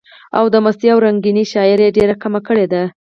او 0.37 0.45
د 0.53 0.55
مستۍ 0.65 0.87
او 0.93 0.99
رنګينۍ 1.05 1.45
شاعري 1.53 1.83
ئې 1.87 1.95
ډېره 1.97 2.15
کمه 2.21 2.39
کړي 2.47 2.65
ده، 2.73 2.83